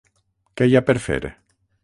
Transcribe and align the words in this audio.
Què 0.61 0.67
hi 0.69 0.73
ha 0.79 0.83
per 0.87 0.97
fer? 1.05 1.21